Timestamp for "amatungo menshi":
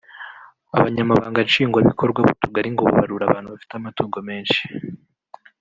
3.75-4.61